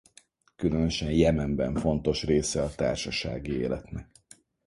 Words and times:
Különösen 0.55 1.11
Jemenben 1.11 1.75
fontos 1.75 2.23
része 2.23 2.63
a 2.63 2.75
társasági 2.75 3.51
életnek. 3.51 4.09